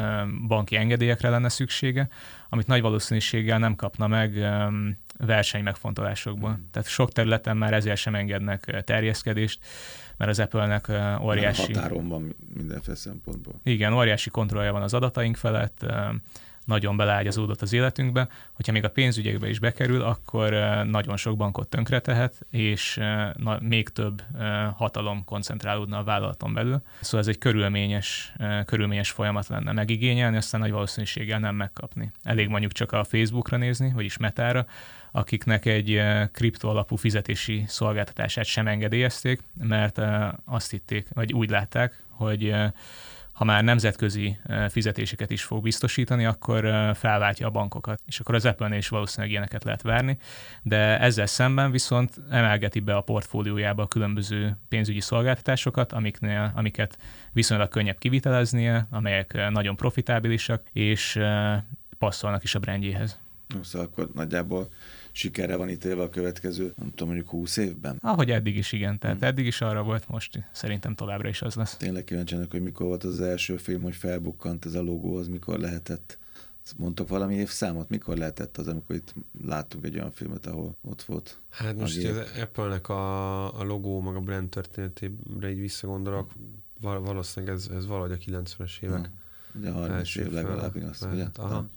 banki 0.47 0.75
engedélyekre 0.75 1.29
lenne 1.29 1.49
szüksége, 1.49 2.07
amit 2.49 2.67
nagy 2.67 2.81
valószínűséggel 2.81 3.59
nem 3.59 3.75
kapna 3.75 4.07
meg 4.07 4.47
verseny 5.17 5.63
megfontolásokból. 5.63 6.51
Hmm. 6.51 6.69
Tehát 6.71 6.87
sok 6.87 7.11
területen 7.11 7.57
már 7.57 7.73
ezért 7.73 7.97
sem 7.97 8.15
engednek 8.15 8.83
terjeszkedést, 8.85 9.59
mert 10.17 10.31
az 10.31 10.39
Apple-nek 10.39 10.91
óriási... 11.21 11.73
Határon 11.73 12.07
van 12.07 12.35
mindenféle 12.53 12.95
szempontból. 12.95 13.53
Igen, 13.63 13.93
óriási 13.93 14.29
kontrollja 14.29 14.71
van 14.71 14.81
az 14.81 14.93
adataink 14.93 15.35
felett, 15.35 15.85
nagyon 16.65 16.97
beleágyazódott 16.97 17.61
az 17.61 17.73
életünkbe, 17.73 18.27
hogyha 18.53 18.71
még 18.71 18.83
a 18.83 18.89
pénzügyekbe 18.89 19.49
is 19.49 19.59
bekerül, 19.59 20.01
akkor 20.01 20.51
nagyon 20.83 21.17
sok 21.17 21.37
bankot 21.37 21.67
tönkretehet, 21.67 22.45
és 22.49 22.99
még 23.59 23.89
több 23.89 24.23
hatalom 24.75 25.23
koncentrálódna 25.23 25.97
a 25.97 26.03
vállalaton 26.03 26.53
belül. 26.53 26.81
Szóval 27.01 27.19
ez 27.19 27.27
egy 27.27 27.37
körülményes, 27.37 28.33
körülményes 28.65 29.11
folyamat 29.11 29.47
lenne 29.47 29.71
megigényelni, 29.71 30.37
aztán 30.37 30.61
nagy 30.61 30.71
valószínűséggel 30.71 31.39
nem 31.39 31.55
megkapni. 31.55 32.11
Elég 32.23 32.47
mondjuk 32.47 32.71
csak 32.71 32.91
a 32.91 33.03
Facebookra 33.03 33.57
nézni, 33.57 33.91
vagyis 33.93 34.17
Metára, 34.17 34.65
akiknek 35.15 35.65
egy 35.65 36.01
kripto 36.31 36.69
alapú 36.69 36.95
fizetési 36.95 37.63
szolgáltatását 37.67 38.45
sem 38.45 38.67
engedélyezték, 38.67 39.41
mert 39.63 40.01
azt 40.45 40.71
hitték, 40.71 41.07
vagy 41.13 41.33
úgy 41.33 41.49
látták, 41.49 42.03
hogy 42.09 42.55
ha 43.33 43.43
már 43.43 43.63
nemzetközi 43.63 44.37
fizetéseket 44.69 45.31
is 45.31 45.43
fog 45.43 45.63
biztosítani, 45.63 46.25
akkor 46.25 46.91
felváltja 46.95 47.47
a 47.47 47.49
bankokat. 47.49 48.01
És 48.05 48.19
akkor 48.19 48.35
az 48.35 48.45
Apple-nél 48.45 48.77
is 48.77 48.87
valószínűleg 48.87 49.31
ilyeneket 49.31 49.63
lehet 49.63 49.81
várni, 49.81 50.17
de 50.61 50.99
ezzel 50.99 51.25
szemben 51.25 51.71
viszont 51.71 52.13
emelgeti 52.29 52.79
be 52.79 52.95
a 52.95 53.01
portfóliójába 53.01 53.83
a 53.83 53.87
különböző 53.87 54.57
pénzügyi 54.69 55.01
szolgáltatásokat, 55.01 55.91
amiknél, 55.91 56.51
amiket 56.55 56.97
viszonylag 57.31 57.69
könnyebb 57.69 57.97
kiviteleznie, 57.97 58.87
amelyek 58.89 59.49
nagyon 59.49 59.75
profitábilisak, 59.75 60.63
és 60.71 61.19
passzolnak 61.97 62.43
is 62.43 62.55
a 62.55 62.59
brandjéhez. 62.59 63.19
Szóval 63.61 63.87
akkor 63.87 64.09
nagyjából 64.13 64.69
sikerre 65.15 65.55
van 65.55 65.69
ítélve 65.69 66.01
a 66.01 66.09
következő, 66.09 66.73
nem 66.77 66.89
tudom, 66.89 67.07
mondjuk 67.07 67.29
20 67.29 67.57
évben? 67.57 67.97
Ahogy 68.01 68.31
eddig 68.31 68.57
is, 68.57 68.71
igen. 68.71 68.99
Tehát 68.99 69.17
hmm. 69.17 69.27
eddig 69.27 69.45
is 69.45 69.61
arra 69.61 69.83
volt, 69.83 70.09
most 70.09 70.43
szerintem 70.51 70.95
továbbra 70.95 71.29
is 71.29 71.41
az 71.41 71.55
lesz. 71.55 71.75
Tényleg 71.77 72.03
kíváncsiak, 72.03 72.51
hogy 72.51 72.61
mikor 72.61 72.85
volt 72.85 73.03
az 73.03 73.21
első 73.21 73.57
film, 73.57 73.81
hogy 73.81 73.95
felbukkant 73.95 74.65
ez 74.65 74.73
a 74.73 74.81
logó, 74.81 75.15
az 75.15 75.27
mikor 75.27 75.59
lehetett 75.59 76.17
Mondtok 76.77 77.07
valami 77.07 77.35
évszámot? 77.35 77.89
Mikor 77.89 78.17
lehetett 78.17 78.57
az, 78.57 78.67
amikor 78.67 78.95
itt 78.95 79.13
láttunk 79.41 79.85
egy 79.85 79.95
olyan 79.95 80.11
filmet, 80.11 80.45
ahol 80.45 80.75
ott 80.81 81.01
volt? 81.01 81.39
Hát 81.49 81.75
most 81.75 82.05
az 82.05 82.17
Apple-nek 82.41 82.89
a, 82.89 83.59
a 83.59 83.63
logó, 83.63 84.01
meg 84.01 84.15
a 84.15 84.19
brand 84.19 84.49
történetére 84.49 85.49
így 85.49 85.59
visszagondolok, 85.59 86.31
val- 86.81 87.05
valószínűleg 87.05 87.55
ez, 87.55 87.69
ez 87.75 87.85
valahogy 87.85 88.11
a 88.11 88.17
90-es 88.17 88.81
évek. 88.81 89.05
Hmm. 89.05 89.59
Ugye 89.59 89.71
30 89.71 90.15
év 90.15 90.31
legalább, 90.31 90.75
azt 90.89 91.05
ugye? 91.11 91.25
Aha. 91.35 91.69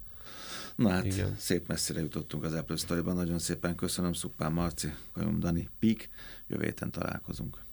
Na 0.78 0.88
hát, 0.88 1.04
Igen. 1.04 1.36
szép 1.38 1.68
messzire 1.68 2.00
jutottunk 2.00 2.42
az 2.42 2.52
Apple 2.52 2.76
Story-ban. 2.76 3.14
Nagyon 3.14 3.38
szépen 3.38 3.74
köszönöm 3.74 4.12
Szupán 4.12 4.52
Marci, 4.52 4.92
Kajom 5.12 5.40
Dani, 5.40 5.68
Pik. 5.78 6.10
Jövő 6.46 6.64
héten 6.64 6.90
találkozunk. 6.90 7.66